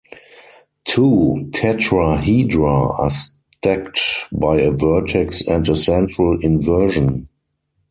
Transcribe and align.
Two 0.85 1.47
tetrahedra 1.53 2.99
are 2.99 3.09
stacked 3.11 3.99
by 4.31 4.59
a 4.59 4.71
vertex 4.71 5.41
and 5.47 5.69
a 5.69 5.75
central 5.75 6.39
inversion. 6.41 7.29